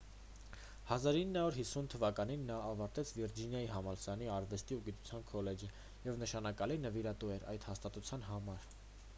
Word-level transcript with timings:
1950 0.93 1.89
թվականին 1.93 2.45
նա 2.51 2.55
ավարտեց 2.69 3.11
վիրջինիայի 3.17 3.69
համալսարանի 3.73 4.31
արվեստի 4.37 4.75
և 4.77 4.81
գիտության 4.89 5.29
քոլեջը 5.33 5.71
և 6.09 6.19
նշանակալի 6.23 6.79
նվիրատու 6.87 7.33
էր 7.37 7.49
այդ 7.53 7.69
հաստատության 7.73 8.27
համար 8.31 8.71